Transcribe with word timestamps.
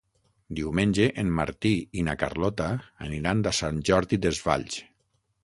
Diumenge 0.59 1.03
en 1.23 1.29
Martí 1.39 1.73
i 1.99 2.05
na 2.07 2.15
Carlota 2.23 2.71
aniran 3.09 3.45
a 3.53 3.55
Sant 3.61 3.79
Jordi 3.93 4.21
Desvalls. 4.27 4.81